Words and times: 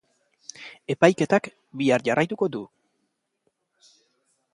Epaiketak 0.93 1.49
bihar 1.81 2.05
jarraituko 2.07 2.47
du. 2.57 2.61